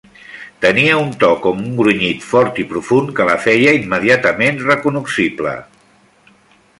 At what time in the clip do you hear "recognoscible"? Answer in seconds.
4.71-5.55